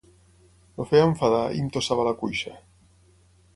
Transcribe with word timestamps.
El 0.83 0.87
feia 0.93 1.09
enfadar 1.09 1.43
i 1.59 1.63
em 1.65 1.69
tossava 1.77 2.05
a 2.07 2.09
la 2.09 2.17
cuixa. 2.25 2.57